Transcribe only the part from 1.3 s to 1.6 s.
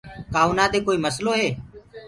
هي۔